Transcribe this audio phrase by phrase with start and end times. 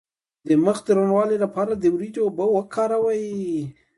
[0.47, 3.25] د مخ د روڼوالي لپاره د وریجو اوبه وکاروئ